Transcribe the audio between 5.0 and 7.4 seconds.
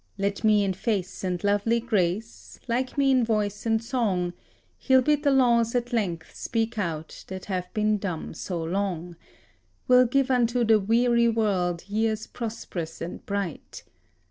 bid the laws at length speak out